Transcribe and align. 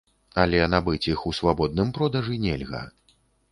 Але 0.43 0.61
набыць 0.73 1.09
іх 1.11 1.19
ў 1.31 1.39
свабодным 1.41 1.93
продажы 2.01 2.41
нельга. 2.49 2.83